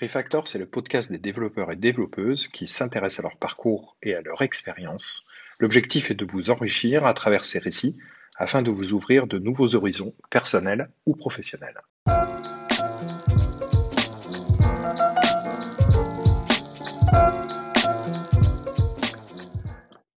[0.00, 4.20] Refactor, c'est le podcast des développeurs et développeuses qui s'intéressent à leur parcours et à
[4.20, 5.24] leur expérience.
[5.58, 7.96] L'objectif est de vous enrichir à travers ces récits
[8.36, 11.80] afin de vous ouvrir de nouveaux horizons personnels ou professionnels.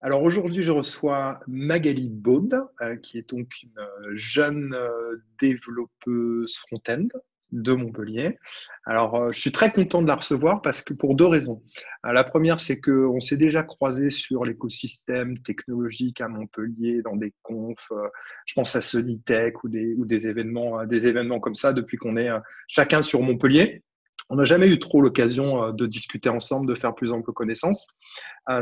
[0.04, 6.56] Alors aujourd'hui, je reçois Magali Baud, euh, qui est donc une euh, jeune euh, développeuse
[6.58, 7.08] front-end
[7.52, 8.38] de Montpellier.
[8.86, 11.62] Alors, euh, je suis très content de la recevoir parce que pour deux raisons.
[12.06, 17.34] Euh, la première, c'est qu'on s'est déjà croisé sur l'écosystème technologique à Montpellier dans des
[17.44, 17.92] confs.
[17.92, 18.08] Euh,
[18.46, 22.18] je pense à Sonitech ou des, ou des événements, des événements comme ça depuis qu'on
[22.18, 22.30] est
[22.68, 23.84] chacun sur Montpellier.
[24.30, 27.98] On n'a jamais eu trop l'occasion de discuter ensemble, de faire plus ample connaissance.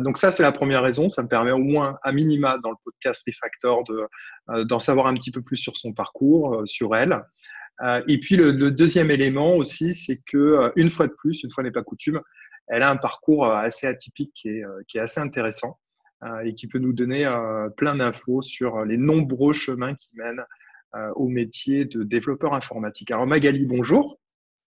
[0.01, 1.09] Donc ça, c'est la première raison.
[1.09, 3.83] Ça me permet au moins, à minima, dans le podcast Refactor,
[4.65, 7.21] d'en savoir un petit peu plus sur son parcours, sur elle.
[7.81, 11.51] Euh, et puis le, deuxième élément aussi, c'est que euh, une fois de plus, une
[11.51, 12.21] fois n'est pas coutume,
[12.67, 15.79] elle a un parcours euh, assez atypique qui est, qui est assez intéressant
[16.43, 17.23] et qui peut nous donner
[17.77, 20.43] plein d'infos sur les nombreux chemins qui mènent
[21.15, 23.09] au métier de développeur informatique.
[23.11, 24.19] Alors Magali, bonjour.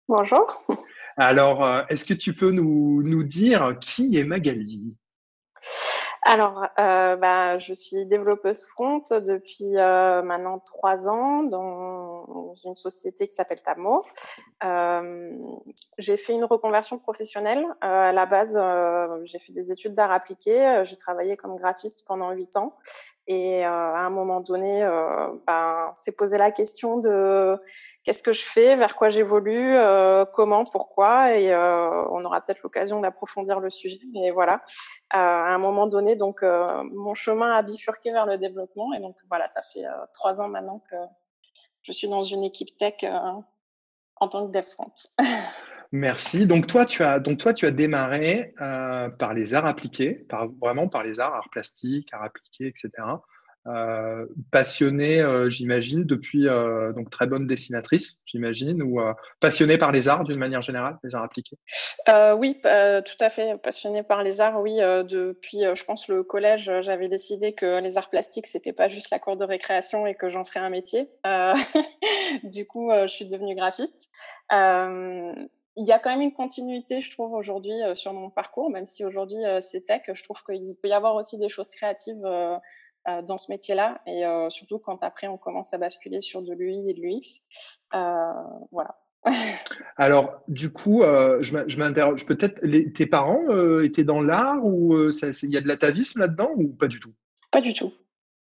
[0.07, 0.45] Bonjour.
[1.17, 4.95] Alors, est-ce que tu peux nous, nous dire qui est Magali?
[6.23, 13.27] Alors, euh, bah, je suis développeuse front depuis euh, maintenant trois ans dans une société
[13.27, 14.05] qui s'appelle Tamo.
[14.63, 15.31] Euh,
[15.97, 17.65] j'ai fait une reconversion professionnelle.
[17.83, 20.81] Euh, à la base, euh, j'ai fait des études d'art appliqué.
[20.83, 22.75] J'ai travaillé comme graphiste pendant huit ans.
[23.25, 24.81] Et à un moment donné,
[25.47, 27.57] ben, s'est posé la question de
[28.03, 32.61] qu'est-ce que je fais, vers quoi j'évolue, euh, comment, pourquoi, et euh, on aura peut-être
[32.63, 33.99] l'occasion d'approfondir le sujet.
[34.13, 34.55] Mais voilà,
[35.13, 39.15] euh, à un moment donné, donc mon chemin a bifurqué vers le développement, et donc
[39.29, 40.95] voilà, ça fait trois ans maintenant que
[41.83, 44.91] je suis dans une équipe tech en tant que dev front.
[45.93, 46.47] Merci.
[46.47, 50.87] Donc toi, tu as donc toi, tu as démarré par les arts appliqués, par vraiment
[50.87, 52.89] par les arts, arts plastiques, arts appliqués, etc.
[53.67, 58.99] Euh, passionnée, euh, j'imagine, depuis euh, donc très bonne dessinatrice, j'imagine, ou
[59.39, 61.57] passionnée par les arts d'une manière générale, les arts appliqués?
[62.37, 64.59] oui, tout à fait passionnée par les arts.
[64.59, 69.11] Oui, depuis, je pense le collège, j'avais décidé que les arts plastiques c'était pas juste
[69.11, 71.09] la cour de récréation et que j'en ferais un métier.
[72.43, 74.09] du coup, je suis devenue graphiste.
[74.51, 79.05] il y a quand même une continuité, je trouve, aujourd'hui sur mon parcours, même si
[79.05, 80.01] aujourd'hui c'est tech.
[80.11, 82.25] Je trouve qu'il peut y avoir aussi des choses créatives
[83.05, 86.89] dans ce métier-là et euh, surtout quand après on commence à basculer sur de l'UI
[86.89, 87.41] et de l'UX.
[87.95, 88.31] Euh,
[88.71, 88.99] voilà.
[89.97, 92.25] Alors, du coup, je m'interroge.
[92.25, 92.59] Peut-être
[92.93, 93.43] tes parents
[93.81, 97.13] étaient dans l'art ou il y a de l'atavisme là-dedans ou pas du tout?
[97.51, 97.93] Pas du tout.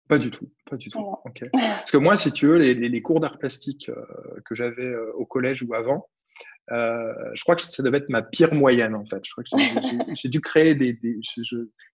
[0.08, 1.16] Pas du tout, pas du tout.
[1.52, 3.90] Parce que moi, si tu veux, les, les cours d'art plastique
[4.44, 6.08] que j'avais au collège ou avant,
[6.72, 9.20] euh, je crois que ça devait être ma pire moyenne en fait.
[9.24, 11.20] Je crois que j'ai dû créer des, des,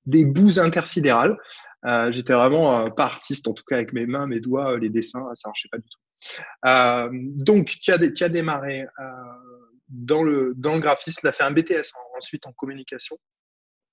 [0.05, 1.37] des bouts intersidérales.
[1.87, 4.79] Euh, J'étais vraiment euh, pas artiste, en tout cas avec mes mains, mes doigts, euh,
[4.79, 7.45] les dessins, ça marchait pas du tout.
[7.45, 8.87] Donc, tu as, démarré
[9.89, 13.17] dans, le, dans le graphisme, tu as fait un BTS ensuite en communication.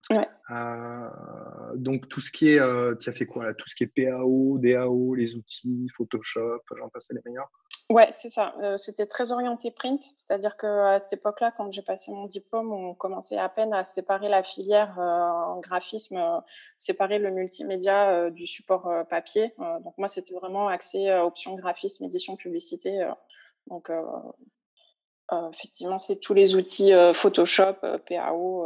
[0.10, 0.28] Ouais.
[1.76, 3.54] donc tout ce qui est, tu as fait quoi là?
[3.54, 7.50] Tout ce qui est PAO, DAO, les outils, Photoshop, j'en passais les meilleurs.
[7.90, 8.54] Ouais, c'est ça.
[8.62, 12.72] Euh, c'était très orienté print, c'est-à-dire que à cette époque-là, quand j'ai passé mon diplôme,
[12.72, 16.40] on commençait à peine à séparer la filière euh, en graphisme, euh,
[16.78, 19.54] séparer le multimédia du support papier.
[19.58, 23.06] donc moi, c'était vraiment axé option graphisme, édition, publicité.
[23.68, 23.92] donc
[25.52, 27.76] effectivement, c'est tous les outils Photoshop,
[28.08, 28.66] PAO.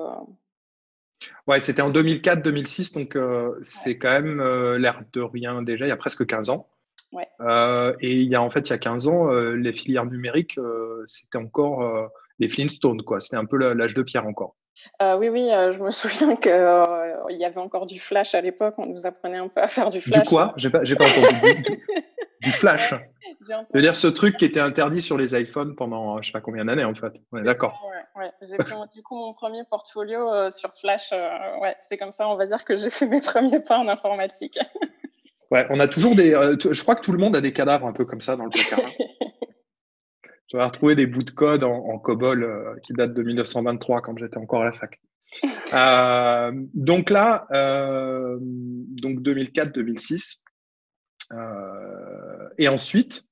[1.47, 3.17] Ouais, c'était en 2004-2006, donc
[3.63, 4.41] c'est quand même
[4.75, 6.67] l'air de rien déjà, il y a presque 15 ans.
[7.41, 10.05] Euh, et il y a en fait il y a 15 ans, euh, les filières
[10.05, 12.09] numériques, euh, c'était encore
[12.39, 13.19] les Flintstones, quoi.
[13.19, 14.55] C'était un peu l'âge de pierre encore.
[15.01, 18.75] oui, oui, je me souviens qu'il y avait encore du flash à l'époque.
[18.77, 20.23] On nous apprenait un peu à faire du flash.
[20.23, 20.53] Du quoi?
[20.57, 21.79] J'ai pas, pas entendu.
[22.41, 22.93] du, flash.
[23.45, 26.65] cest dire ce truc qui était interdit sur les iPhones pendant je sais pas combien
[26.65, 27.13] d'années en fait.
[27.31, 27.79] D'accord.
[28.15, 31.11] Ouais, J'ai fait du coup mon premier portfolio sur Flash.
[31.61, 34.59] ouais, c'est comme ça, on va dire que j'ai fait mes premiers pas en informatique.
[35.51, 36.33] Ouais, on a toujours des.
[36.33, 38.45] Euh, je crois que tout le monde a des cadavres un peu comme ça dans
[38.45, 38.79] le placard.
[40.49, 44.17] Tu vas retrouver des bouts de code en, COBOL euh, qui datent de 1923 quand
[44.17, 44.99] j'étais encore à la fac.
[45.73, 50.37] Euh, donc là, donc 2004-2006.
[52.57, 53.25] et ensuite,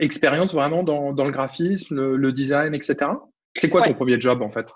[0.00, 3.12] expérience vraiment dans, le graphisme, le, design, etc.
[3.56, 4.70] C'est quoi ton premier job en fait?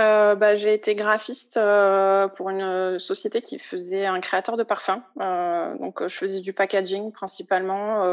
[0.00, 4.62] Euh, bah, j'ai été graphiste euh, pour une euh, société qui faisait un créateur de
[4.62, 5.02] parfums.
[5.16, 8.04] donc, je faisais du packaging principalement.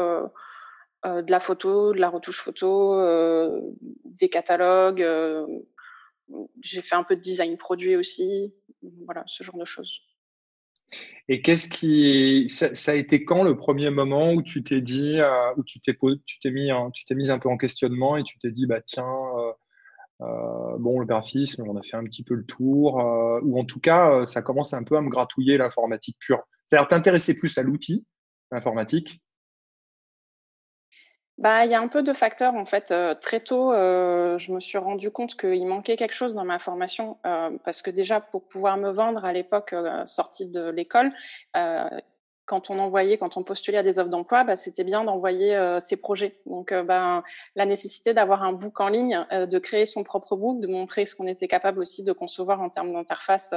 [1.04, 3.00] de la photo, de la retouche photo,
[4.04, 5.04] des catalogues.
[6.60, 8.52] j'ai fait un peu de design produit aussi,
[9.06, 10.02] voilà, ce genre de choses.
[11.28, 15.20] Et qu'est-ce qui, ça, a été quand le premier moment où tu t'es dit,
[15.56, 15.96] où tu t'es,
[16.26, 18.80] tu t'es mis, tu t'es mis un peu en questionnement et tu t'es dit, bah
[18.80, 19.06] tiens,
[20.20, 23.80] bon, le graphisme, on a fait un petit peu le tour, euh, ou en tout
[23.80, 26.42] cas, euh, ça commence un peu à me gratouiller l'informatique pure.
[26.66, 28.04] C'est-à-dire t'intéresser plus à l'outil
[28.50, 29.20] informatique
[31.38, 32.92] bah, il y a un peu de facteurs en fait.
[33.20, 37.16] très tôt, je me suis rendu compte qu'il manquait quelque chose dans ma formation
[37.62, 39.72] parce que déjà pour pouvoir me vendre à l'époque
[40.04, 41.12] sortie de l'école,
[42.48, 45.80] quand on envoyait, quand on postulait à des offres d'emploi, bah, c'était bien d'envoyer euh,
[45.80, 46.40] ses projets.
[46.46, 47.22] Donc, euh, ben,
[47.54, 51.04] la nécessité d'avoir un book en ligne, euh, de créer son propre book, de montrer
[51.04, 53.54] ce qu'on était capable aussi de concevoir en termes d'interface,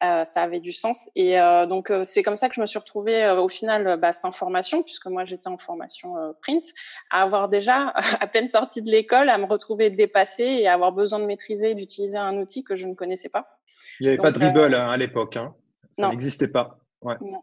[0.00, 1.10] ça avait du sens.
[1.14, 1.36] Et
[1.68, 5.06] donc, c'est comme ça que je me suis retrouvée au final bah, sans formation, puisque
[5.06, 6.64] moi j'étais en formation print,
[7.10, 10.92] à avoir déjà à peine sorti de l'école, à me retrouver dépassée et à avoir
[10.92, 13.58] besoin de maîtriser, d'utiliser un outil que je ne connaissais pas.
[14.00, 15.54] Il n'y avait pas de Dribble hein, à l'époque, hein.
[15.92, 16.78] ça n'existait pas.
[17.02, 17.16] Ouais.
[17.20, 17.42] Non.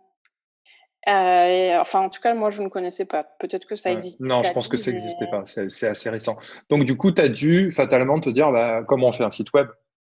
[1.07, 3.23] Euh, enfin, en tout cas, moi, je ne connaissais pas.
[3.23, 4.19] Peut-être que ça existe.
[4.19, 5.43] Non, je pense que ça n'existait pas.
[5.45, 6.37] C'est assez récent.
[6.69, 9.51] Donc, du coup, tu as dû fatalement te dire bah, comment on fait un site
[9.53, 9.67] web,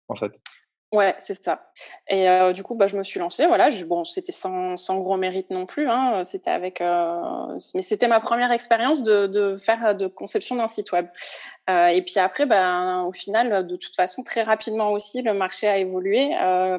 [0.07, 0.31] en fait?
[0.93, 1.71] Ouais, c'est ça.
[2.09, 3.45] Et euh, du coup, bah, je me suis lancée.
[3.47, 5.87] Voilà, bon, c'était sans, sans, gros mérite non plus.
[5.87, 6.25] Hein.
[6.25, 10.91] C'était avec, euh, mais c'était ma première expérience de, de, faire de conception d'un site
[10.91, 11.07] web.
[11.69, 15.65] Euh, et puis après, ben, au final, de toute façon, très rapidement aussi, le marché
[15.69, 16.31] a évolué.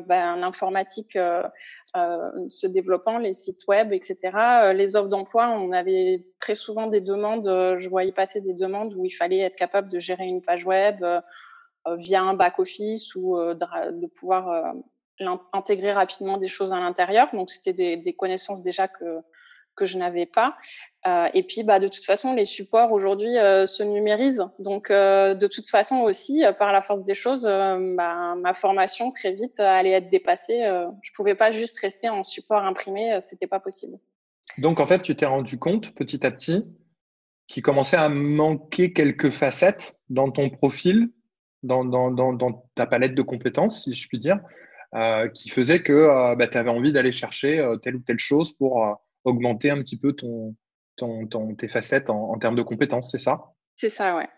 [0.06, 4.72] Ben, L'informatique se développant, les sites web, etc.
[4.74, 7.46] les offres d'emploi, on avait très souvent des demandes.
[7.78, 11.02] je voyais passer des demandes où il fallait être capable de gérer une page web
[11.98, 17.28] via un back-office ou euh, de, pouvoir euh, intégrer rapidement des choses à l'intérieur.
[17.32, 19.20] Donc, c'était des, connaissances déjà que,
[19.74, 20.56] que je n'avais pas.
[21.06, 24.46] Euh, et puis, bah, de toute façon, les supports aujourd'hui se numérisent.
[24.58, 29.32] Donc, euh, de toute façon aussi, par la force des choses, bah, ma formation très
[29.32, 30.62] vite allait être dépassée.
[31.02, 33.98] je pouvais pas juste rester en support imprimé, c'était pas possible.
[34.58, 36.64] Donc, en fait, tu t'es rendu compte petit à petit
[37.46, 41.10] qu'il commençait à manquer quelques facettes dans ton profil
[41.62, 44.38] dans, ta palette de compétences, si je puis dire,
[44.94, 48.18] euh, qui faisait que euh, bah, tu avais envie d'aller chercher euh, telle ou telle
[48.18, 48.84] chose pour
[49.24, 50.54] augmenter un petit peu ton,
[51.56, 53.40] tes facettes en, termes de compétences, c'est ça?
[53.76, 54.28] C'est ça, ouais.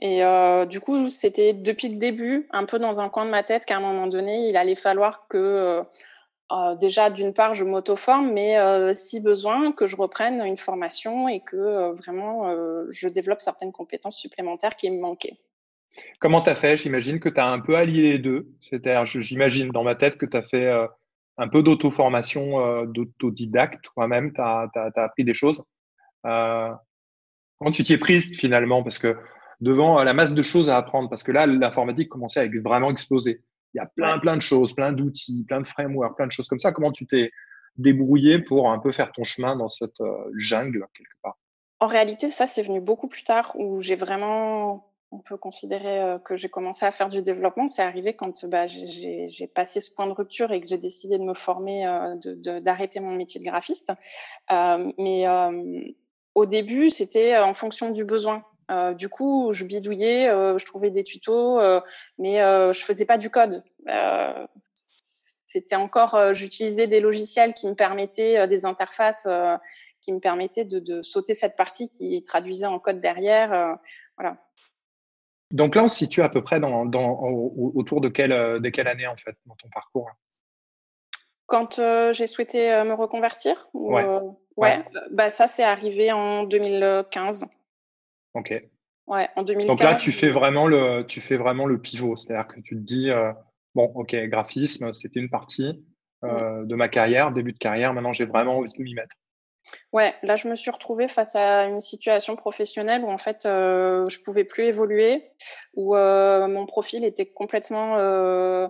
[0.00, 0.22] Et
[0.66, 3.76] du coup, c'était depuis le début, un peu dans un coin de ma tête, qu'à
[3.76, 5.82] un moment donné, il allait falloir que
[6.80, 8.56] déjà, d'une part, je m'auto-forme, mais
[8.94, 12.50] si besoin, que je reprenne une formation et que vraiment
[12.90, 15.38] je développe certaines compétences supplémentaires qui me manquaient.
[16.18, 16.78] Comment tu as fait?
[16.78, 18.48] J'imagine que tu as un peu allié les deux.
[18.60, 20.86] C'est-à-dire, j'imagine dans ma tête que tu as fait euh,
[21.38, 25.64] un peu d'auto-formation, euh, d'autodidacte toi-même, tu as, appris des choses.
[26.26, 26.70] Euh,
[27.58, 28.82] comment tu t'y es prise finalement?
[28.82, 29.16] Parce que
[29.60, 33.42] devant la masse de choses à apprendre, parce que là, l'informatique commençait à vraiment exploser.
[33.74, 36.48] Il y a plein, plein de choses, plein d'outils, plein de frameworks, plein de choses
[36.48, 36.72] comme ça.
[36.72, 37.30] Comment tu t'es
[37.76, 40.02] débrouillé pour un peu faire ton chemin dans cette
[40.36, 41.38] jungle quelque part?
[41.80, 46.18] En réalité, ça, c'est venu beaucoup plus tard où j'ai vraiment on peut considérer euh,
[46.18, 50.06] que j'ai commencé à faire du développement, c'est arrivé quand bah, j'ai passé ce point
[50.06, 52.14] de rupture et que j'ai décidé de me former, euh,
[52.60, 53.92] d'arrêter mon métier de graphiste.
[54.50, 55.26] Euh, mais
[56.34, 58.42] au début, c'était en fonction du besoin.
[58.96, 61.60] du coup, je bidouillais, je trouvais des tutos,
[62.18, 63.62] mais je faisais pas du code.
[65.44, 69.28] c'était encore, j'utilisais des logiciels qui me permettaient des interfaces
[70.00, 73.78] qui me permettaient de, de, sauter cette partie qui traduisait en code derrière.
[74.16, 74.38] voilà.
[75.52, 76.90] Donc là, on se situe à peu près dans,
[77.74, 78.30] autour de quelle,
[78.60, 80.10] de quelle année, en fait, dans ton parcours
[81.46, 84.02] Quand euh, j'ai souhaité euh, me reconvertir Ouais.
[84.02, 84.20] Euh,
[84.56, 87.46] ouais, Bah, ça, c'est arrivé en 2015.
[88.34, 88.54] Ok.
[89.06, 89.66] Ouais, en 2015.
[89.66, 92.16] Donc là, tu fais vraiment le, tu fais vraiment le pivot.
[92.16, 93.10] C'est-à-dire que tu te dis,
[93.74, 95.84] bon, ok, graphisme, c'était une partie
[96.22, 97.92] de ma carrière, début de carrière.
[97.92, 99.16] Maintenant, j'ai vraiment envie de m'y mettre.
[99.92, 104.08] Ouais, là, je me suis retrouvée face à une situation professionnelle où en fait, euh,
[104.08, 105.30] je pouvais plus évoluer,
[105.74, 108.68] où euh, mon profil était complètement euh,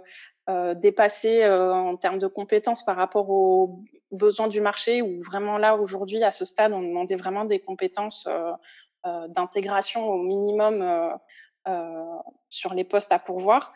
[0.48, 3.80] euh dépassé euh, en termes de compétences par rapport aux
[4.10, 5.02] besoins du marché.
[5.02, 8.28] Où vraiment là, aujourd'hui, à ce stade, on demandait vraiment des compétences
[9.04, 10.84] d'intégration au minimum.
[12.50, 13.72] sur les postes à pourvoir.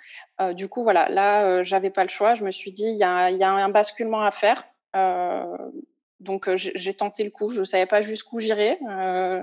[0.54, 2.35] du coup, voilà, là, j'avais pas le choix.
[2.35, 4.64] Je me suis dit, il y a, un basculement à faire.
[6.20, 7.50] Donc euh, j'ai tenté le coup.
[7.50, 8.78] Je ne savais pas jusqu'où j'irais.
[8.88, 9.42] Euh,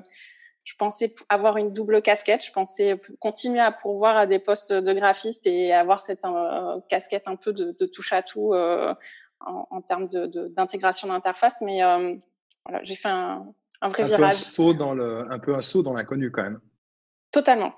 [0.64, 2.44] je pensais avoir une double casquette.
[2.44, 7.28] Je pensais continuer à pourvoir à des postes de graphiste et avoir cette euh, casquette
[7.28, 11.62] un peu de, touche à tout en, termes d'intégration d'interface.
[11.62, 11.82] Mais
[12.66, 13.46] voilà, j'ai fait un,
[13.82, 14.20] un vrai un virage.
[14.20, 16.60] Peu un, saut dans le, un peu un saut dans l'inconnu quand même.
[17.32, 17.74] Totalement.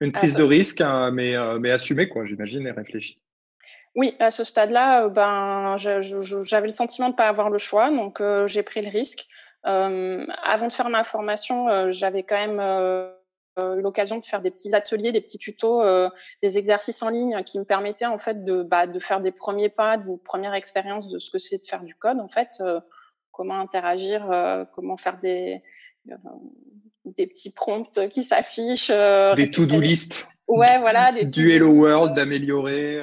[0.00, 3.20] Une prise de risque, hein, mais, mais assumée, quoi, j'imagine, et réfléchie.
[3.96, 8.22] Oui, à ce stade-là, ben, j'avais le sentiment de ne pas avoir le choix, donc
[8.46, 9.26] j'ai pris le risque.
[9.64, 12.60] avant de faire ma formation, j'avais quand même
[13.58, 15.82] eu l'occasion de faire des petits ateliers, des petits tutos,
[16.40, 19.68] des exercices en ligne qui me permettaient en fait de, bah, de faire des premiers
[19.68, 22.62] pas, une première expérience de ce que c'est de faire du code, en fait,
[23.32, 24.24] comment interagir,
[24.72, 25.62] comment faire des,
[27.06, 28.92] des petits prompts qui s'affichent.
[29.36, 30.28] des to-do list.
[30.46, 31.10] Ouais, voilà.
[31.10, 33.00] Des du Hello World, d'améliorer.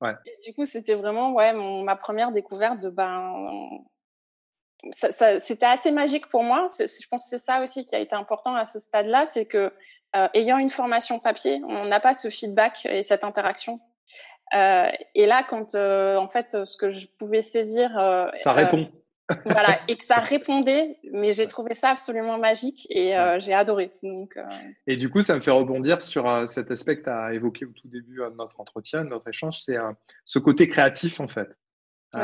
[0.00, 0.14] Ouais.
[0.26, 3.68] Et du coup, c'était vraiment ouais, mon, ma première découverte de ben,
[4.92, 6.68] ça, c'était assez magique pour moi.
[6.78, 9.72] Je pense que c'est ça aussi qui a été important à ce stade-là, c'est que
[10.16, 13.80] euh, ayant une formation papier, on n'a pas ce feedback et cette interaction.
[14.54, 17.90] Euh, et là, quand euh, en fait, ce que je pouvais saisir,
[18.34, 18.88] ça répond.
[19.44, 23.92] Voilà, et que ça répondait, mais j'ai trouvé ça absolument magique et j'ai adoré.
[24.02, 24.38] Donc,
[24.86, 27.72] Et du coup, ça me fait rebondir sur cet aspect que tu as évoqué au
[27.72, 29.76] tout début de notre entretien, de notre échange, c'est
[30.24, 31.48] ce côté créatif en fait.
[32.14, 32.22] Ouais.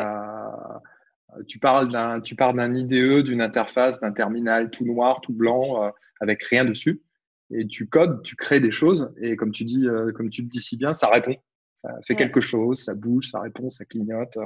[1.37, 5.33] Euh, tu parles d'un, tu parles d'un IDE, d'une interface, d'un terminal tout noir, tout
[5.33, 7.03] blanc, euh, avec rien dessus.
[7.51, 9.13] Et tu codes, tu crées des choses.
[9.21, 11.37] Et comme tu dis, euh, comme tu le dis si bien, ça répond.
[11.75, 14.39] Ça fait quelque chose, ça bouge, ça répond, ça clignote.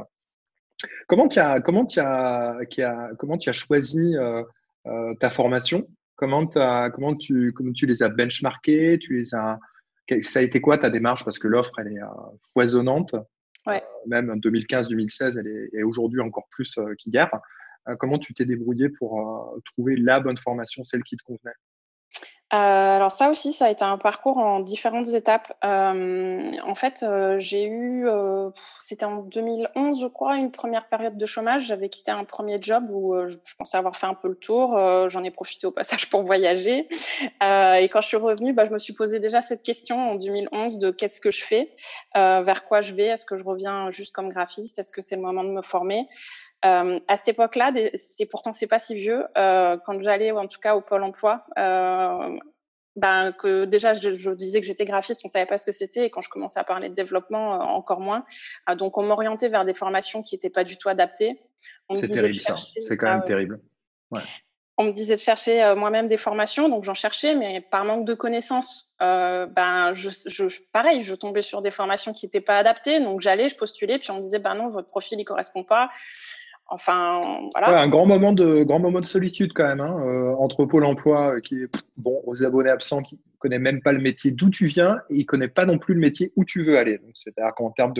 [1.08, 2.58] Comment tu as, comment tu as,
[3.18, 4.14] comment tu as choisi
[5.20, 5.88] ta formation?
[6.16, 8.98] Comment, as, comment, tu, comment tu les as benchmarkés?
[9.00, 9.58] Tu les as,
[10.22, 11.24] ça a été quoi ta démarche?
[11.24, 12.00] Parce que l'offre, elle est
[12.52, 13.14] foisonnante.
[13.68, 13.82] Ouais.
[14.06, 17.28] même en 2015-2016, elle est, aujourd'hui encore plus euh, qu'hier.
[17.88, 21.54] Euh, comment tu t'es débrouillé pour euh, trouver la bonne formation, celle qui te convenait?
[22.50, 25.52] Alors ça aussi, ça a été un parcours en différentes étapes.
[25.62, 27.04] en fait,
[27.38, 28.06] j'ai eu,
[28.80, 31.66] c'était en 2011, je crois, une première période de chômage.
[31.66, 34.78] J'avais quitté un premier job où je, pensais avoir fait un peu le tour.
[35.08, 36.88] J'en ai profité au passage pour voyager.
[37.42, 40.78] et quand je suis revenue, bah, je me suis posé déjà cette question en 2011
[40.78, 41.72] de qu'est-ce que je fais,
[42.14, 45.22] vers quoi je vais, est-ce que je reviens juste comme graphiste, est-ce que c'est le
[45.22, 46.06] moment de me former?
[46.64, 49.24] Euh, à cette époque-là, c'est pourtant c'est pas si vieux.
[49.36, 52.36] Euh, quand j'allais, en tout cas au pôle emploi, euh,
[52.96, 56.06] ben que déjà je, je disais que j'étais graphiste, on savait pas ce que c'était,
[56.06, 58.24] et quand je commençais à parler de développement, encore moins.
[58.76, 61.40] Donc on m'orientait vers des formations qui n'étaient pas du tout adaptées.
[61.92, 62.56] C'est terrible ça.
[62.56, 63.60] C'est quand même terrible.
[64.10, 64.22] Ouais.
[64.80, 68.14] On me disait de chercher moi-même des formations, donc j'en cherchais, mais par manque de
[68.14, 73.20] connaissances, ben je, je, pareil, je tombais sur des formations qui n'étaient pas adaptées, donc
[73.20, 75.90] j'allais, je postulais, puis on me disait ben non, votre profil il correspond pas.
[76.70, 77.72] Enfin, voilà.
[77.72, 80.84] Ouais, un grand moment de grand moment de solitude quand même hein, euh, entre Pôle
[80.84, 84.50] Emploi euh, qui est bon aux abonnés absents qui connaît même pas le métier d'où
[84.50, 86.98] tu viens et il connaît pas non plus le métier où tu veux aller.
[86.98, 87.94] Donc c'est-à-dire qu'en termes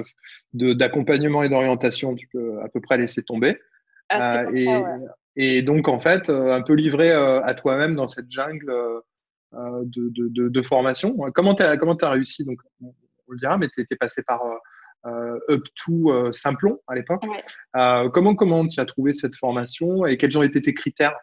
[0.52, 3.58] de d'accompagnement et d'orientation, tu peux à peu près laisser tomber.
[4.12, 4.82] Euh, et, ouais.
[5.36, 8.70] et, donc en fait, euh, un peu livré à toi-même dans cette jungle
[9.54, 11.16] de, de, de, de, formation.
[11.34, 12.92] Comment tu as comment as réussi donc on,
[13.30, 14.42] le dira, mais tu étais passé par
[15.06, 17.22] up to euh, Simplon à l'époque.
[17.76, 21.16] Euh, comment comment tu as trouvé cette formation et quels ont été tes critères?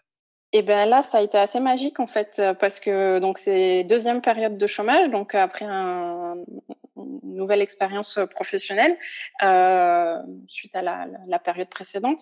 [0.54, 4.22] Et ben là, ça a été assez magique en fait, parce que donc c'est deuxième
[4.22, 6.36] période de chômage, donc après un,
[7.24, 8.98] nouvelle expérience professionnelle
[9.44, 12.22] euh, suite à la, période précédente,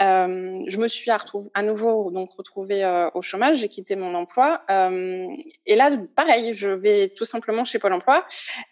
[0.00, 1.18] euh, je me suis à,
[1.54, 3.58] à nouveau donc retrouvée euh, au chômage.
[3.58, 4.62] J'ai quitté mon emploi
[5.66, 8.24] et là, pareil, je vais tout simplement chez Pôle Emploi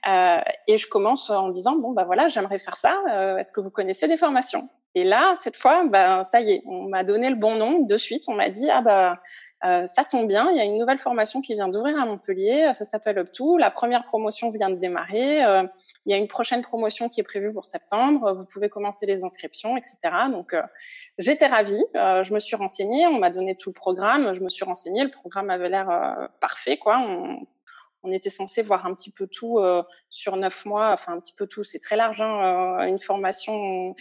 [0.06, 2.96] et je commence en disant bon bah voilà, j'aimerais faire ça.
[3.38, 4.68] Est-ce que vous connaissez des formations?
[4.94, 7.96] Et là, cette fois, ben, ça y est, on m'a donné le bon nom de
[7.96, 8.24] suite.
[8.28, 9.20] On m'a dit, ah bah,
[9.64, 12.72] euh, ça tombe bien, il y a une nouvelle formation qui vient d'ouvrir à Montpellier,
[12.74, 13.58] ça s'appelle Up2.
[13.58, 15.44] La première promotion vient de démarrer.
[15.44, 15.64] Euh,
[16.04, 18.32] il y a une prochaine promotion qui est prévue pour septembre.
[18.32, 19.98] Vous pouvez commencer les inscriptions, etc.
[20.30, 20.62] Donc, euh,
[21.18, 21.84] j'étais ravie.
[21.94, 24.34] Euh, je me suis renseignée, on m'a donné tout le programme.
[24.34, 26.98] Je me suis renseignée, le programme avait l'air euh, parfait, quoi.
[26.98, 27.46] On,
[28.02, 29.60] on était censé voir un petit peu tout
[30.10, 33.94] sur neuf mois, enfin un petit peu tout, c'est très large, hein, une formation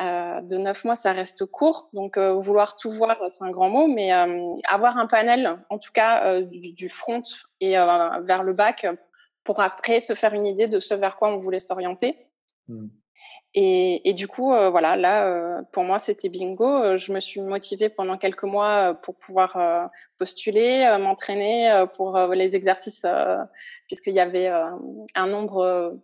[0.00, 1.88] euh, de neuf mois, ça reste court.
[1.92, 5.78] Donc, euh, vouloir tout voir, c'est un grand mot, mais euh, avoir un panel, en
[5.78, 7.22] tout cas du, du, front
[7.60, 8.86] et vers le bac,
[9.42, 12.16] pour après se faire une idée de ce vers quoi on voulait s'orienter.
[12.68, 12.86] Mmh.
[13.54, 16.96] Et, et, du coup, voilà, là, pour moi, c'était bingo.
[16.96, 23.06] Je me suis motivée pendant quelques mois pour pouvoir postuler, m'entraîner pour les exercices,
[23.88, 25.98] puisqu'il y avait un nombre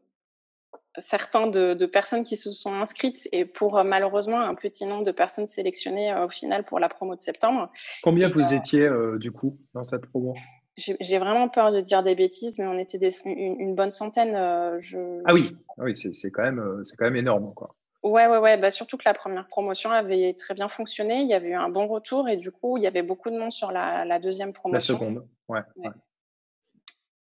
[0.99, 5.05] certains de, de, personnes qui se sont inscrites et pour euh, malheureusement un petit nombre
[5.05, 7.71] de personnes sélectionnées euh, au final pour la promo de septembre.
[8.03, 10.35] Combien vous euh, étiez du coup dans cette promo?
[10.77, 14.35] J'ai vraiment peur de dire des bêtises, mais on était des, une, une, bonne centaine.
[14.81, 15.23] Je...
[15.25, 17.55] Ah oui, ah oui c'est quand, même, c'est quand même énorme.
[17.55, 17.77] Quoi.
[18.03, 18.59] Ouais, ouais, ouais.
[18.59, 21.23] Bah, surtout que la première promotion avait très bien fonctionné.
[21.23, 23.39] Il y avait eu un bon retour et du coup, il y avait beaucoup de
[23.39, 24.95] monde sur la, deuxième promotion.
[24.95, 25.61] La seconde, ouais.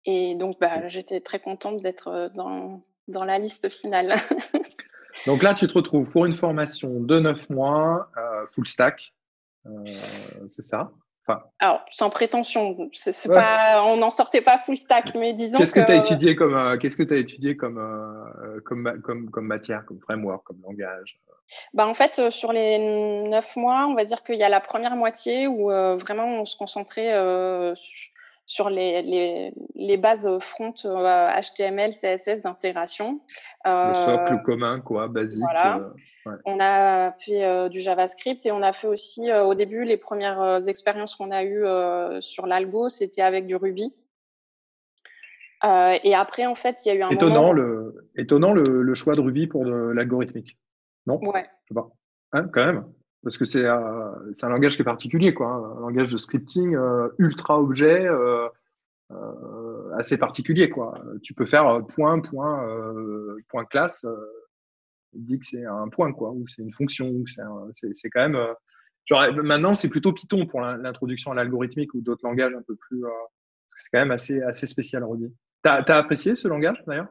[0.05, 4.15] Et donc, bah, j'étais très contente d'être euh, dans, dans, la liste finale.
[5.25, 9.13] donc là, tu te retrouves pour une formation de 9 mois, euh, full stack.
[9.65, 9.70] Euh,
[10.50, 10.91] c'est ça?
[11.60, 12.89] Alors, sans prétention,
[13.27, 16.55] pas, on n'en sortait pas full stack, mais disons qu'est-ce que, tu as étudié comme,
[16.55, 17.79] euh, qu'est-ce que tu as étudié comme,
[18.65, 21.22] comme, comme, comme, matière, comme framework, comme langage?
[21.74, 22.79] Bah, En fait, sur les
[23.29, 26.58] neuf mois, on va dire qu'il y a la première moitié où vraiment on se
[26.58, 27.13] concentrait
[27.75, 28.12] sur
[28.69, 33.21] les, les, les, bases front HTML, euh, CSS d'intégration.
[33.65, 35.41] le socle euh, commun, quoi, basique.
[35.41, 35.91] Voilà.
[36.27, 40.67] Euh, on a fait du JavaScript et on a fait aussi, au début, les premières
[40.67, 41.65] expériences qu'on a eues
[42.21, 43.93] sur l'algo, c'était avec du Ruby.
[45.63, 49.15] et après, en fait, il y a eu un étonnant Le, étonnant le, le choix
[49.15, 50.57] de Ruby pour l'algorithmique.
[51.07, 51.19] Non?
[51.21, 51.50] Ouais.
[51.65, 51.89] Je sais pas.
[52.33, 52.86] Hein, quand même?
[53.23, 54.11] Parce que c'est euh,
[54.41, 55.75] un langage qui est particulier, quoi, hein.
[55.77, 58.47] un langage de scripting euh, ultra objet, euh,
[59.11, 60.99] euh, assez particulier, quoi.
[61.21, 62.67] Tu peux faire point, point,
[63.49, 64.07] point classe,
[65.13, 68.39] il dit que c'est un point, quoi, ou c'est une fonction, ou c'est quand même.
[69.05, 73.03] genre, maintenant, c'est plutôt Python pour l'introduction à l'algorithmique ou d'autres langages un peu plus.
[73.75, 75.31] c'est quand même assez, assez spécial, Ruby.
[75.63, 77.09] T'as as apprécié ce langage d'ailleurs?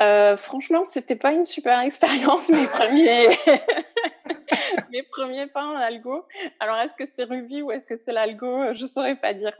[0.00, 3.28] Euh, franchement, c'était pas une super expérience mes premiers
[4.92, 6.26] mes premiers pas en algo.
[6.60, 8.72] Alors, est-ce que c'est Ruby ou est-ce que c'est l'algo?
[8.72, 9.56] Je saurais pas dire.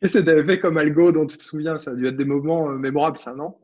[0.00, 2.24] Qu'est-ce que tu fait comme algo dont tu te souviens Ça a dû être des
[2.24, 3.56] moments euh, mémorables, ça, non?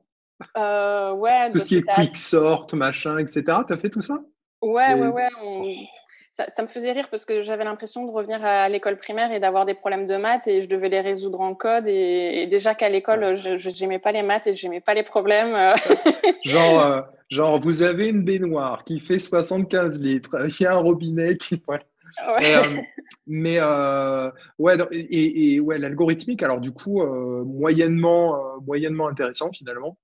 [0.56, 1.50] Euh, Ouais.
[1.50, 3.42] Tout ce qui est quick sort, machin, etc.
[3.66, 4.22] Tu as fait tout ça?
[4.62, 5.88] Ouais, ouais, ouais.
[6.32, 9.66] Ça, me faisait rire parce que j'avais l'impression de revenir à l'école primaire et d'avoir
[9.66, 11.88] des problèmes de maths et je devais les résoudre en code.
[11.88, 15.74] Et, déjà qu'à l'école, je n'aimais pas les maths et je n'aimais pas les problèmes.
[16.44, 20.78] genre, euh, genre, vous avez une baignoire qui fait 75 litres, il y a un
[20.78, 21.60] robinet qui.
[21.68, 22.62] Euh,
[23.26, 29.98] mais euh, ouais, et, ouais, l'algorithmique, alors du coup, moyennement, moyennement intéressant finalement.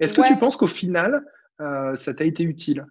[0.00, 1.22] Est-ce que tu penses qu'au final,
[1.58, 2.86] ça t'a été utile?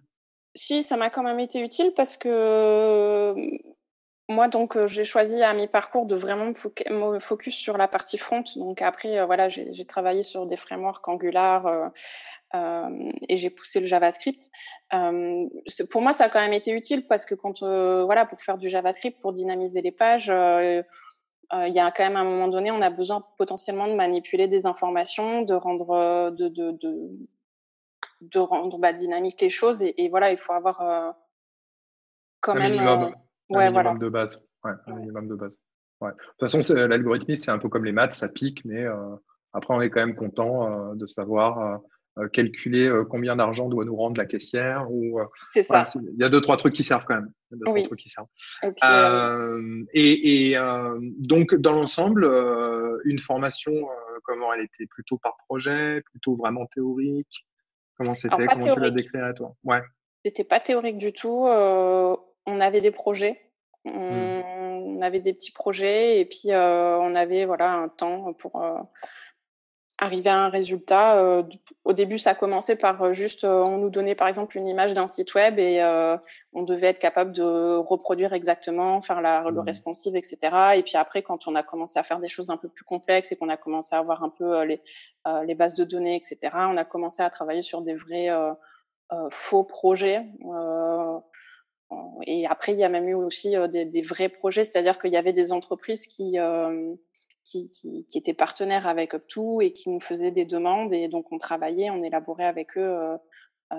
[0.54, 3.34] Si, ça m'a quand même été utile parce que
[4.28, 6.46] moi, donc, j'ai choisi à mi-parcours de vraiment
[6.90, 8.44] me, focus sur la partie front.
[8.56, 11.92] Donc après, voilà, j'ai travaillé sur des frameworks Angular
[12.54, 14.50] et j'ai poussé le JavaScript.
[15.90, 18.70] pour moi, ça a quand même été utile parce que quand, voilà, pour faire du
[18.70, 22.90] JavaScript, pour dynamiser les pages, il y a quand même un moment donné, on a
[22.90, 27.10] besoin potentiellement de manipuler des informations, de rendre, de, de, de
[28.30, 29.82] de rendre bah, dynamique les choses.
[29.82, 31.10] Et, voilà, il faut avoir euh,
[32.40, 32.72] quand même.
[32.72, 33.14] Minimum,
[33.52, 34.46] euh, un minimum de base.
[34.64, 35.60] Ouais, un minimum de base.
[36.00, 36.10] Ouais.
[36.10, 39.16] De toute façon, l'algorithmie, c'est un peu comme les maths, ça pique, mais euh,
[39.52, 41.80] après, on est quand même content de savoir
[42.32, 44.90] calculer combien d'argent doit nous rendre la caissière.
[44.90, 45.20] Ou,
[45.52, 45.86] c'est ça.
[45.94, 47.30] Il y a deux, trois trucs qui servent quand même.
[47.50, 48.26] Il y a deux, trois trucs qui servent.
[49.92, 50.58] Et, et,
[51.18, 52.24] donc, dans l'ensemble,
[53.04, 53.72] une formation,
[54.24, 54.86] comment elle était?
[54.86, 57.46] Plutôt par projet, plutôt vraiment théorique?
[57.96, 58.46] Comment c'était?
[58.46, 59.54] Comment tu l'as décrit à toi?
[59.64, 59.80] Ouais.
[60.24, 61.46] C'était pas théorique du tout.
[61.46, 63.40] Euh, on avait des projets.
[63.84, 63.90] Mmh.
[63.90, 68.62] On, avait des petits projets et puis euh, on avait voilà un temps pour
[69.98, 71.44] arriver à un résultat.
[71.84, 75.34] au début, ça commençait par juste, on nous donnait par exemple une image d'un site
[75.34, 75.82] web et
[76.52, 79.64] on devait être capable de reproduire exactement, faire la, le mmh.
[79.64, 80.38] responsive, etc.
[80.76, 83.30] Et puis après, quand on a commencé à faire des choses un peu plus complexes
[83.32, 84.80] et qu'on a commencé à avoir un peu les,
[85.44, 88.30] les bases de données, etc., on a commencé à travailler sur des vrais
[89.30, 90.26] faux projets.
[92.26, 95.16] et après, il y a même eu aussi des, des vrais projets, c'est-à-dire qu'il y
[95.16, 96.36] avait des entreprises qui
[97.44, 100.92] qui, qui, qui, étaient partenaires avec Up2 et qui nous faisaient des demandes.
[100.92, 103.16] Et donc, on travaillait, on élaborait avec eux euh,
[103.72, 103.76] euh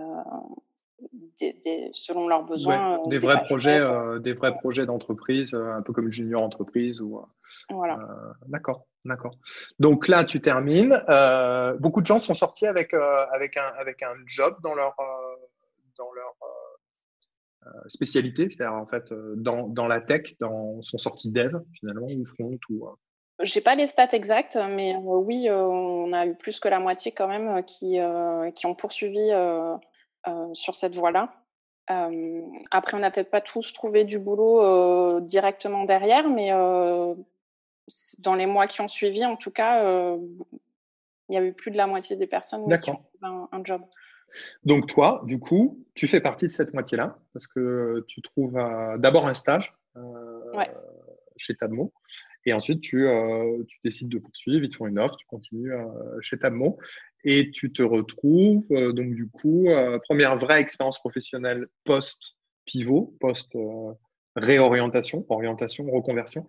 [1.42, 3.00] des, des, selon leurs besoins.
[3.00, 7.02] Euh, des, vrais projets, euh, des vrais projets d'entreprise, un peu comme junior entreprise.
[7.02, 7.22] Ou,
[7.70, 8.00] voilà.
[8.48, 9.36] d'accord, d'accord.
[9.78, 10.98] Donc là, tu termines.
[11.80, 14.96] beaucoup de gens sont sortis avec, avec, un, avec un job dans leur,
[15.98, 16.34] dans leur
[17.88, 22.58] spécialité, c'est-à-dire en fait dans, dans la tech, dans, sont sortis dev finalement, ou front,
[22.70, 22.88] ou
[23.42, 26.80] j'ai pas les stats exactes, mais euh, oui, euh, on a eu plus que la
[26.80, 28.00] moitié quand même euh, qui,
[28.54, 29.30] qui ont poursuivi
[30.54, 31.34] sur cette voie-là.
[32.72, 36.50] après, on n'a peut-être pas tous trouvé du boulot directement derrière, mais
[38.20, 40.16] dans les mois qui ont suivi, en tout cas,
[41.30, 43.82] il y a eu plus de la moitié des personnes qui ont trouvé un, job.
[44.64, 48.60] Donc toi, du coup, tu fais partie de cette moitié-là, parce que tu trouves
[48.98, 49.76] d'abord un stage
[51.38, 51.94] chez Tadmo,
[52.46, 53.08] Et ensuite, tu,
[53.68, 55.72] tu, décides de poursuivre, ils te font une offre, tu continues
[56.22, 56.78] chez Tabmo
[57.24, 59.68] et tu te retrouves, donc du coup,
[60.04, 66.46] première vraie expérience professionnelle post-pivot, post-réorientation, orientation, reconversion,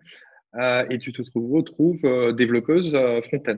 [0.89, 3.57] et tu te retrouves développeuse front-end.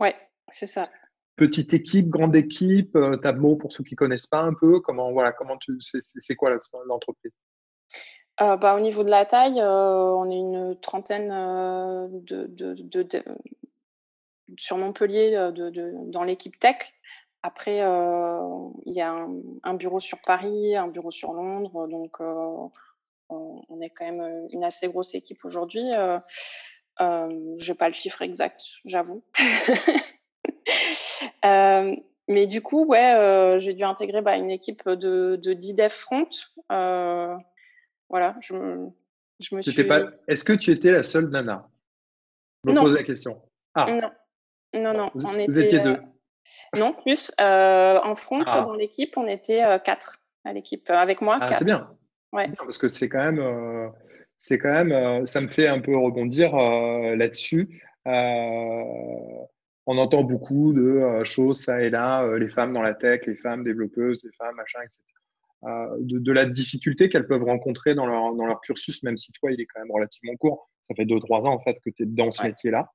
[0.00, 0.16] Ouais,
[0.50, 0.88] c'est ça
[1.36, 5.32] petite équipe, grande équipe, euh, Tableau pour ceux qui connaissent pas un peu, comment voilà,
[5.32, 7.32] comment tu, c'est quoi l'entreprise?
[8.40, 11.28] Euh, bah, au niveau de la taille, euh, on est une trentaine
[12.22, 13.24] de,
[14.58, 15.50] sur Montpellier
[16.06, 16.76] dans l'équipe tech.
[17.42, 19.26] Après, il y a
[19.62, 22.20] un, bureau sur Paris, un bureau sur Londres, donc
[23.28, 25.90] on, est quand même une assez grosse équipe aujourd'hui.
[27.00, 29.24] Je n'ai pas le chiffre exact, j'avoue.
[31.44, 31.94] Euh,
[32.28, 35.88] mais du coup, ouais, euh, j'ai dû intégrer bah, une équipe de, de 10 dev
[35.88, 36.28] front.
[38.12, 38.54] Euh, voilà, je,
[39.40, 39.84] je me suis.
[39.84, 40.04] Pas...
[40.28, 41.68] Est-ce que tu étais la seule nana?
[42.64, 43.42] Je me pose la question.
[43.74, 43.86] Ah.
[43.90, 44.10] Non,
[44.74, 45.10] non, non.
[45.14, 45.98] Vous, on était, étiez deux.
[46.78, 47.32] non, plus.
[47.38, 48.62] en front, ah.
[48.62, 50.88] dans l'équipe, on était quatre à l'équipe.
[50.90, 51.90] Avec moi, ah, C'est bien.
[52.32, 52.46] Ouais.
[52.46, 52.54] bien.
[52.58, 53.92] Parce que c'est quand même,
[54.36, 57.82] c'est quand même, ça me fait un peu rebondir là-dessus
[59.86, 63.26] on entend beaucoup de euh, choses, ça et là, euh, les femmes dans la tech,
[63.26, 65.00] les femmes développeuses, les femmes, machin, etc.
[65.64, 69.52] Euh, de, la difficulté qu'elles peuvent rencontrer dans leur, dans leur cursus, même si toi,
[69.52, 70.68] il est quand même relativement court.
[70.82, 72.90] Ça fait deux, trois ans, en fait, que tu es dans ce métier-là.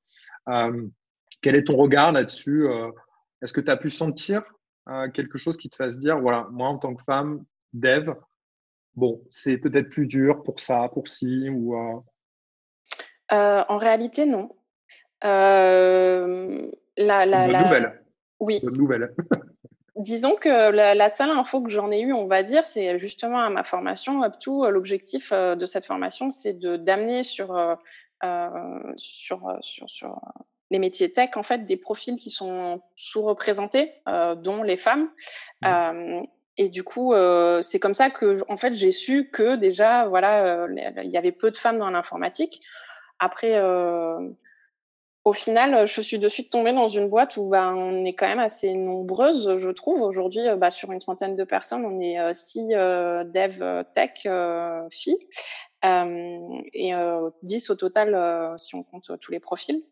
[1.41, 2.67] quel est ton regard là-dessus
[3.41, 4.43] Est-ce que tu as pu sentir
[5.13, 8.13] quelque chose qui te fasse dire, voilà, moi, en tant que femme, dev,
[8.95, 11.73] bon, c'est peut-être plus dur pour ça, pour ci, ou...
[13.31, 14.49] en réalité, non.
[15.23, 18.01] Euh, la, la, Bonne nouvelle.
[18.39, 18.59] Oui.
[18.61, 19.15] Bonne nouvelle.
[19.97, 23.49] Disons que la, seule info que j'en ai eue, on va dire, c'est justement à
[23.49, 24.69] ma formation UpTo.
[24.69, 27.75] L'objectif euh, de cette formation, c'est de d'amener sur, euh,
[28.95, 30.19] sur, sur, sur,
[30.69, 33.93] les métiers tech, en fait, des profils qui sont sous-représentés,
[34.37, 35.09] dont les femmes.
[35.61, 36.23] Mmh.
[36.57, 37.13] et du coup,
[37.61, 41.51] c'est comme ça que, en fait, j'ai su que déjà, voilà, il y avait peu
[41.51, 42.59] de femmes dans l'informatique.
[43.19, 43.57] Après,
[45.27, 48.29] au final, je suis de suite tombée dans une boîte où bah, on est quand
[48.29, 50.01] même assez nombreuses, je trouve.
[50.01, 54.25] Aujourd'hui, euh, bah, sur une trentaine de personnes, on est euh, six euh, dev tech
[54.89, 55.17] filles
[56.73, 56.93] et
[57.43, 59.83] 10 au total si on compte tous les profils.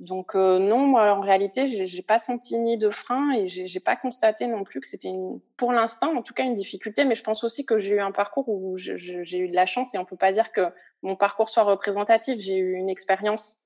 [0.00, 4.46] Donc non, moi en réalité, j'ai pas senti ni de frein et j'ai pas constaté
[4.46, 5.12] non plus que c'était
[5.56, 7.04] pour l'instant, en tout cas, une difficulté.
[7.04, 9.94] Mais je pense aussi que j'ai eu un parcours où j'ai eu de la chance
[9.94, 10.62] et on peut pas dire que
[11.02, 12.40] mon parcours soit représentatif.
[12.40, 13.64] J'ai eu une expérience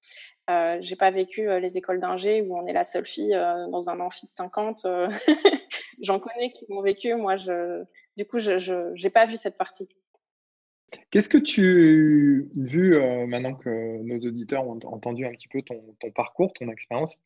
[0.50, 3.66] euh, j'ai pas vécu euh, les écoles d'ingé où on est la seule fille euh,
[3.70, 4.84] dans un amphi de 50.
[4.84, 5.08] Euh.
[6.02, 7.14] J'en connais qui l'ont vécu.
[7.14, 7.36] Moi,
[8.16, 9.88] du coup, je n'ai pas vu cette partie.
[11.10, 15.82] Qu'est-ce que tu, vu maintenant que nos auditeurs ont entendu un petit peu ton,
[16.14, 17.16] parcours, ton expérience,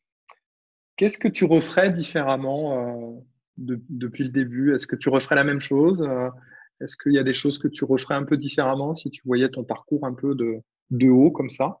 [0.95, 3.21] qu'est-ce que tu referais différemment
[3.57, 4.73] depuis le début?
[4.73, 6.07] Est-ce que tu referais la même chose
[6.81, 9.49] Est-ce qu'il y a des choses que tu referais un peu différemment si tu voyais
[9.49, 11.79] ton parcours un peu de haut comme ça?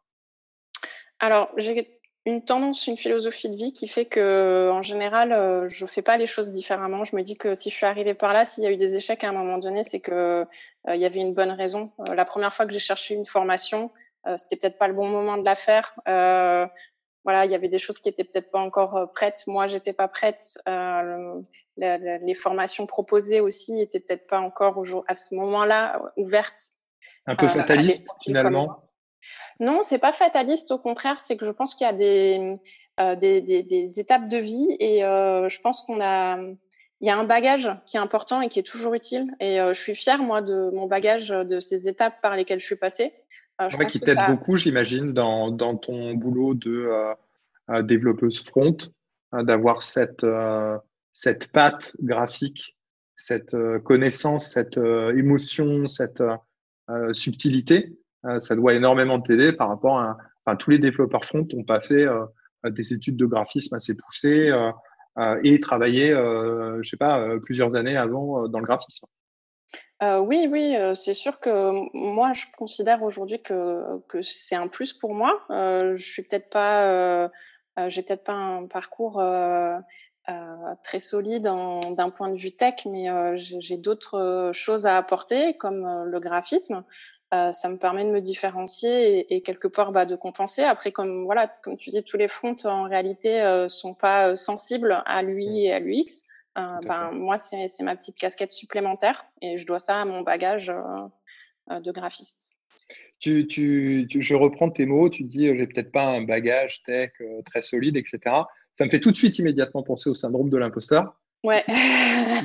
[1.19, 5.83] Alors, j'ai une tendance, une philosophie de vie qui fait que, en général, euh, je
[5.83, 7.03] ne fais pas les choses différemment.
[7.03, 8.95] Je me dis que si je suis arrivée par là, s'il y a eu des
[8.95, 10.45] échecs à un moment donné, c'est qu'il euh,
[10.87, 11.91] y avait une bonne raison.
[12.07, 13.91] Euh, la première fois que j'ai cherché une formation,
[14.35, 15.93] c'était peut-être pas le bon moment de la faire.
[16.05, 19.43] voilà, il y avait des choses qui étaient peut-être pas encore prêtes.
[19.47, 20.59] Moi, j'étais pas prête.
[21.77, 26.73] les formations proposées aussi étaient peut-être pas encore à ce moment-là ouvertes.
[27.27, 28.88] Un peu fataliste finalement.
[29.59, 30.71] Non, c'est pas fataliste.
[30.71, 32.57] Au contraire, c'est que je pense qu'il y a des,
[32.99, 36.37] euh, des, des, étapes de vie et euh, je pense qu'on a,
[37.01, 39.27] il y a un bagage qui est important et qui est toujours utile.
[39.39, 42.65] Et euh, je suis fière moi de mon bagage, de ces étapes par lesquelles je
[42.65, 43.13] suis passée.
[43.59, 46.89] je ouais, qui t'aide beaucoup, j'imagine, dans, dans, ton boulot de
[47.83, 48.77] développeuse front,
[49.33, 50.25] d'avoir cette
[51.11, 52.77] cette patte graphique,
[53.15, 56.23] cette connaissance, cette émotion, cette
[57.13, 57.95] subtilité euh,
[58.39, 60.17] ça doit énormément t'aider par rapport à.
[60.57, 62.25] Tous les développeurs front n'ont pas fait euh,
[62.65, 68.47] des études de graphisme assez poussées euh, et travaillé, je sais pas, plusieurs années avant
[68.47, 69.05] dans le graphisme.
[70.01, 75.13] oui, oui, c'est sûr que moi, je considère aujourd'hui que, que c'est un plus pour
[75.13, 75.39] moi.
[75.49, 77.29] je suis peut-être pas,
[77.89, 79.21] j'ai peut-être pas un parcours
[80.83, 86.19] très solide d'un point de vue tech, mais j'ai d'autres choses à apporter, comme le
[86.19, 86.83] graphisme.
[87.33, 90.63] Euh, ça me permet de me différencier et, quelque part bah, de compenser.
[90.63, 94.35] Après, comme voilà, comme tu dis, tous les fronts en réalité euh, sont pas euh,
[94.35, 95.65] sensibles à l'UI mmh.
[95.65, 96.25] et à l'UX.
[96.57, 100.73] Euh, ben, moi, c'est ma petite casquette supplémentaire et je dois ça à mon bagage
[101.69, 102.57] de graphiste.
[103.19, 107.11] tu, tu, je reprends tes mots, tu dis j'ai peut-être pas un bagage tech
[107.45, 108.19] très solide, etc.
[108.73, 111.15] Ça me fait tout de suite immédiatement penser au syndrome de l'imposteur.
[111.43, 111.63] Ouais.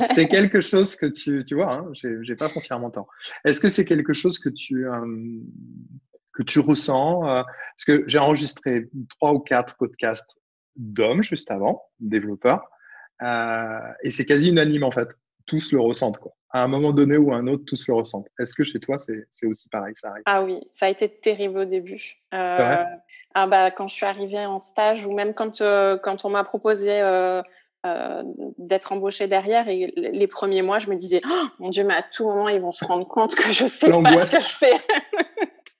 [0.00, 3.08] c'est quelque chose que tu, tu vois, hein, j'ai pas foncièrement tort.
[3.44, 5.40] Est-ce que c'est quelque chose que tu, euh,
[6.32, 10.36] que tu ressens euh, Parce que j'ai enregistré trois ou quatre podcasts
[10.76, 12.68] d'hommes juste avant, développeurs,
[13.22, 15.08] euh, et c'est quasi unanime en fait.
[15.46, 16.32] Tous le ressentent, quoi.
[16.50, 18.28] À un moment donné ou à un autre, tous le ressentent.
[18.38, 20.22] Est-ce que chez toi, c'est aussi pareil ça arrive?
[20.24, 22.16] Ah oui, ça a été terrible au début.
[22.30, 22.86] ah
[23.34, 25.58] bah, quand je suis arrivée en stage ou même quand,
[26.02, 27.02] quand on m'a proposé
[27.84, 28.22] euh,
[28.58, 29.68] d'être embauchée derrière.
[29.68, 32.60] Et les premiers mois, je me disais, oh, mon Dieu, mais à tout moment, ils
[32.60, 34.80] vont se rendre compte que je sais pas ce que je fais.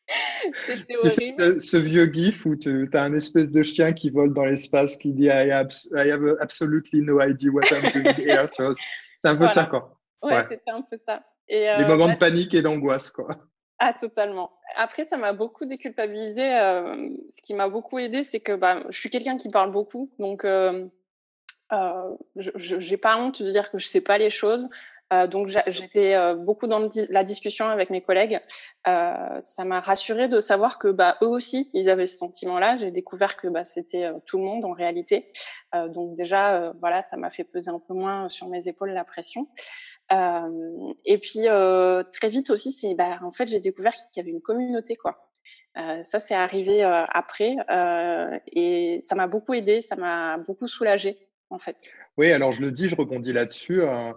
[0.53, 1.61] C'était horrible.
[1.61, 5.13] ce, vieux gif où tu as un espèce de chien qui vole dans l'espace qui
[5.13, 5.71] dit I, have,
[6.41, 8.47] absolutely no idea what I'm doing here.
[9.19, 9.99] C'est un peu ça, quoi.
[10.23, 11.23] Ouais, c'était un peu ça.
[11.49, 13.29] Et, Les moments de panique et d'angoisse, quoi.
[13.79, 14.53] Ah, totalement.
[14.77, 16.43] Après, ça m'a beaucoup déculpabilisé.
[16.43, 20.11] Euh, ce qui m'a beaucoup aidé, c'est que bah, je suis quelqu'un qui parle beaucoup.
[20.19, 20.89] Donc, euh, euh,
[21.71, 24.69] je n'ai pas honte de dire que je sais pas les choses.
[25.13, 28.41] Euh, donc j'étais euh, beaucoup dans la discussion avec mes collègues.
[28.85, 32.77] ça m'a rassuré de savoir que bah, eux aussi, ils avaient ce sentiment-là.
[32.77, 35.31] J'ai découvert que bah, c'était tout le monde en réalité.
[35.89, 39.49] donc déjà, voilà, ça m'a fait peser un peu moins sur mes épaules la pression.
[40.11, 41.47] et puis
[42.13, 45.31] très vite aussi, c'est bah, en fait j'ai découvert qu'il y avait une communauté quoi.
[46.03, 47.57] ça, c'est arrivé après
[48.53, 51.19] et ça m'a beaucoup aidé, ça m'a beaucoup soulagé
[52.17, 53.81] Oui, alors je le dis, je rebondis là-dessus.
[53.81, 54.13] Euh,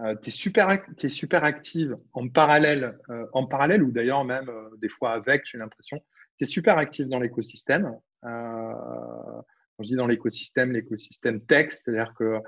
[0.00, 0.70] euh, tu es super,
[1.08, 6.00] super active en parallèle, euh, en parallèle ou d'ailleurs même des fois avec, j'ai l'impression.
[6.36, 7.96] Tu es super active dans l'écosystème.
[8.22, 9.44] quand
[9.80, 12.38] je dis dans l'écosystème, l'écosystème tech, c'est-à-dire que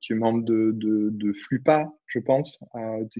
[0.00, 2.64] tu es membre de, de, Flupa, je pense,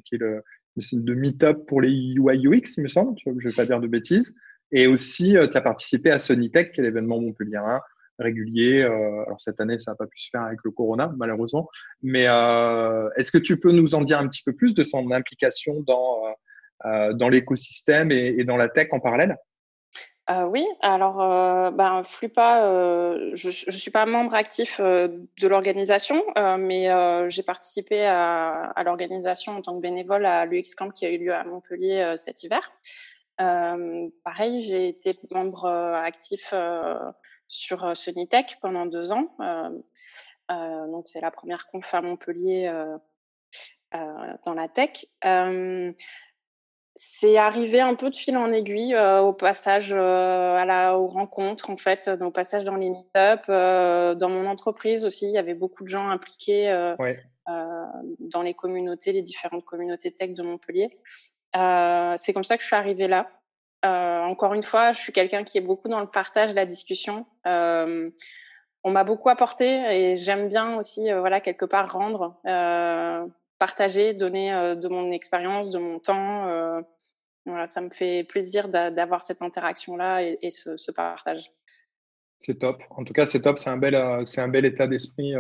[0.05, 0.45] qui est le,
[0.77, 3.89] de Meetup pour les UI UX, il me semble, je ne vais pas dire de
[3.89, 4.33] bêtises.
[4.71, 7.57] Et aussi, tu as participé à Sony Tech, qui est l'événement Montpellier
[8.21, 8.83] régulier.
[8.83, 11.69] Euh, alors cette année, ça n'a pas pu se faire avec le corona, malheureusement.
[12.03, 15.11] Mais euh, est-ce que tu peux nous en dire un petit peu plus de son
[15.11, 16.23] implication dans,
[16.87, 19.37] euh, dans l'écosystème et, dans la tech en parallèle?
[20.47, 21.17] Oui, alors
[21.73, 22.63] ben, Flupa,
[23.33, 26.23] je ne suis pas membre actif de l'organisation,
[26.57, 26.89] mais
[27.29, 31.35] j'ai participé à, l'organisation en tant que bénévole à l'UX Camp qui a eu lieu
[31.35, 32.71] à Montpellier cet hiver.
[33.39, 36.55] pareil, j'ai été membre actif
[37.51, 39.29] sur euh, Sonitech pendant deux ans.
[39.41, 39.69] Euh,
[40.51, 42.73] euh, donc, c'est la première conf à Montpellier
[43.93, 45.05] dans la tech
[46.97, 51.77] c'est arrivé un peu de fil en aiguille au passage à la, aux rencontres, en
[51.77, 53.47] fait, au passage dans les meet-up.
[53.47, 56.69] dans mon entreprise aussi, il y avait beaucoup de gens impliqués
[57.47, 60.91] dans les communautés, les différentes communautés tech de Montpellier.
[61.55, 63.31] c'est comme ça que je suis arrivée là.
[63.85, 67.27] Euh, encore une fois, je suis quelqu'un qui est beaucoup dans le partage, la discussion.
[67.47, 68.11] Euh,
[68.85, 72.41] on m'a beaucoup apporté et j'aime bien aussi, euh, voilà, quelque part rendre,
[73.59, 76.83] partager, donner de mon expérience, de mon temps.
[77.47, 81.51] voilà, ça me fait plaisir d'avoir cette interaction-là et, ce, partage.
[82.39, 82.83] C'est top.
[82.91, 83.59] En tout cas, c'est top.
[83.59, 85.35] C'est un bel, c'est un bel état d'esprit.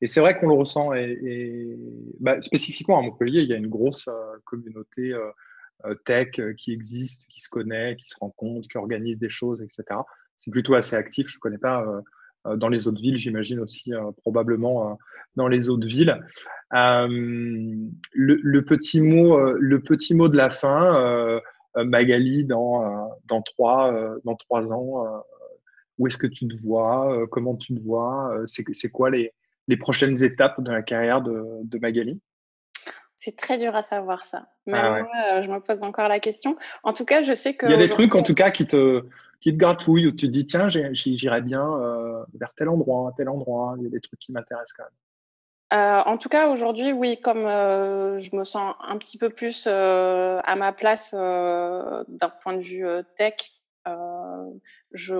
[0.00, 0.94] et c'est vrai qu'on le ressent.
[0.94, 1.76] Et,
[2.18, 4.08] bah, spécifiquement à Montpellier, il y a une grosse
[4.44, 5.14] communauté
[6.04, 10.00] tech euh, qui existe, qui se connaît, qui se rencontre, qui organise des choses, etc.
[10.38, 11.26] C'est plutôt assez actif.
[11.28, 11.84] Je ne connais pas
[12.46, 14.98] euh, dans les autres villes, j'imagine aussi probablement
[15.36, 16.18] dans les autres villes.
[16.72, 21.38] Le, petit mot, le petit mot de la fin,
[21.76, 23.92] Magali, dans, dans, trois,
[24.24, 25.22] dans trois ans,
[25.98, 29.34] où est-ce que tu te vois Comment tu te vois C'est quoi les,
[29.68, 32.22] les prochaines étapes de la carrière de Magali?
[33.20, 34.46] C'est très dur à savoir ça.
[34.64, 36.56] Mais ah moi, euh, je me pose encore la question.
[36.82, 37.66] En tout cas, je sais que.
[37.66, 39.04] Il y a des trucs, en tout cas, qui te,
[39.42, 43.28] qui te gratouillent, où tu te dis, tiens, j'irai bien euh, vers tel endroit, tel
[43.28, 43.74] endroit.
[43.76, 44.92] Il y a des trucs qui m'intéressent quand même.
[45.72, 50.56] Euh, en tout cas, aujourd'hui, oui, comme je me sens un petit peu plus à
[50.56, 53.34] ma place d'un point de vue tech,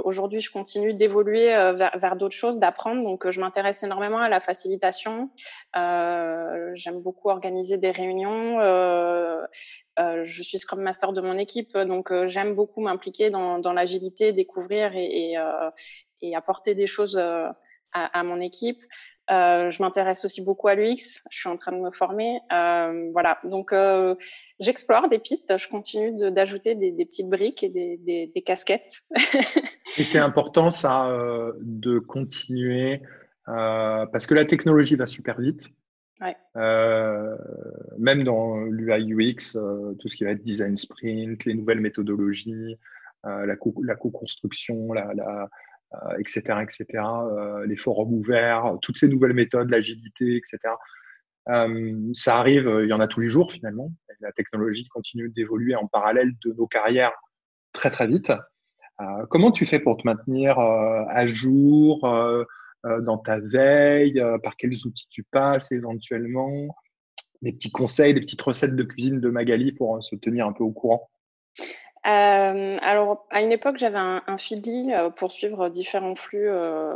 [0.05, 3.03] Aujourd'hui, je continue d'évoluer vers, vers d'autres choses, d'apprendre.
[3.03, 5.31] Donc, je m'intéresse énormément à la facilitation.
[5.75, 8.59] J'aime beaucoup organiser des réunions.
[9.99, 15.37] je suis Scrum Master de mon équipe, donc j'aime beaucoup m'impliquer dans, l'agilité, découvrir et,
[16.35, 17.21] apporter des choses
[17.93, 18.83] à mon équipe.
[19.31, 21.23] Euh, je m'intéresse aussi beaucoup à l'UX.
[21.31, 22.41] Je suis en train de me former.
[22.53, 23.39] Euh, voilà.
[23.45, 24.17] Donc, euh,
[24.59, 25.57] j'explore des pistes.
[25.57, 29.03] Je continue d'ajouter des, des, petites briques et des, des, des casquettes.
[29.97, 31.09] et c'est important, ça,
[31.61, 33.03] de continuer
[33.47, 35.69] parce que la technologie va super vite.
[37.99, 39.59] même dans l'UI UX,
[39.99, 42.79] tout ce qui va être design sprint, les nouvelles méthodologies,
[43.25, 45.49] la co-construction, la, la,
[46.19, 46.87] etc., etc.,
[47.67, 50.59] les forums ouverts, toutes ces nouvelles méthodes, l'agilité, etc.
[52.13, 53.93] ça arrive, il y en a tous les jours finalement.
[54.21, 57.13] La technologie continue d'évoluer en parallèle de nos carrières
[57.73, 58.33] très très vite.
[59.31, 62.01] comment tu fais pour te maintenir à jour
[62.85, 66.77] dans ta veille Par quels outils tu passes éventuellement
[67.43, 70.65] Des petits conseils, des petites recettes de cuisine de Magali pour se tenir un peu
[70.65, 71.11] au courant?
[72.07, 76.49] Euh, alors, à une époque, j'avais un, un Feedly euh, pour suivre différents flux.
[76.49, 76.95] Euh,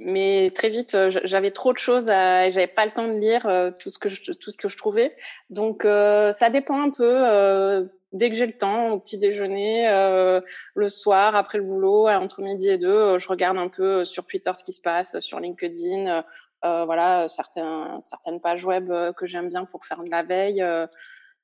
[0.00, 3.90] mais très vite, j'avais trop de choses et j'avais pas le temps de lire tout
[3.90, 5.14] ce que je, tout ce que je trouvais.
[5.50, 7.88] Donc, ça dépend un peu.
[8.12, 9.86] dès que j'ai le temps, au petit déjeuner,
[10.74, 14.50] le soir, après le boulot, entre midi et deux, je regarde un peu sur Twitter
[14.56, 16.24] ce qui se passe, sur LinkedIn,
[16.62, 20.64] voilà, certains, certaines pages web que j'aime bien pour faire de la veille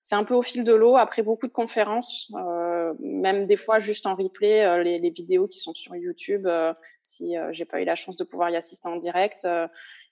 [0.01, 0.97] c'est un peu au fil de l'eau.
[0.97, 5.47] Après beaucoup de conférences, euh, même des fois juste en replay, euh, les, les, vidéos
[5.47, 8.57] qui sont sur YouTube, euh, si euh, j'ai pas eu la chance de pouvoir y
[8.57, 9.47] assister en direct.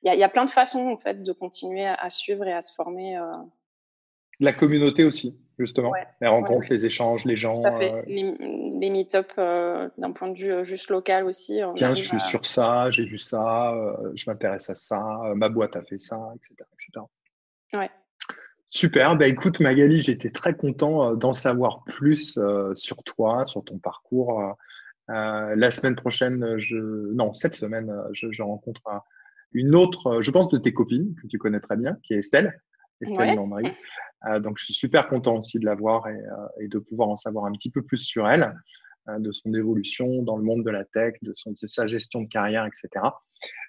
[0.03, 2.61] Il y, y, a plein de façons en fait de continuer à, suivre et à
[2.61, 3.19] se former.
[4.41, 5.93] La communauté aussi, justement.
[6.21, 7.63] les rencontres, les échanges, les gens.
[7.63, 8.05] Tout fait.
[8.07, 8.35] Les,
[8.79, 11.61] les meet-up d'un point de vue juste local aussi.
[11.77, 13.75] Tiens, je suis sur ça, j'ai vu ça,
[14.15, 15.01] je m'intéresse à ça,
[15.35, 16.55] ma boîte a fait ça, etc.
[16.75, 17.07] etc.
[17.73, 17.91] Ouais.
[18.71, 23.65] Super, bah écoute Magali, j'étais très content euh, d'en savoir plus euh, sur toi, sur
[23.65, 24.55] ton parcours.
[25.09, 26.77] Euh, la semaine prochaine, je...
[27.15, 28.83] non, cette semaine, je, rencontre
[29.53, 32.61] une autre, je pense, de tes copines que tu connais très bien, qui est Estelle,
[33.01, 34.41] Estelle ouais.
[34.41, 36.21] donc je suis super content aussi de la voir et,
[36.61, 38.55] et, de pouvoir en savoir un petit peu plus sur elle,
[39.19, 42.29] de son évolution dans le monde de la tech, de, son, de sa gestion de
[42.29, 43.07] carrière, etc.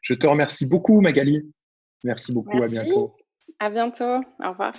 [0.02, 1.50] Je te remercie beaucoup Magali.
[2.04, 3.16] Merci beaucoup, à bientôt.
[3.60, 4.22] À bientôt.
[4.44, 4.74] Au revoir.